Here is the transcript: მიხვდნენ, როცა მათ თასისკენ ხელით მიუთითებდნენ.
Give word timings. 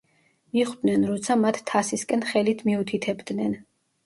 მიხვდნენ, 0.57 1.03
როცა 1.09 1.37
მათ 1.41 1.59
თასისკენ 1.73 2.25
ხელით 2.31 2.65
მიუთითებდნენ. 2.71 3.57